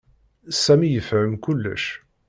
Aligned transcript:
Sami 0.63 0.87
yefhem 0.89 1.33
kullec. 1.43 1.85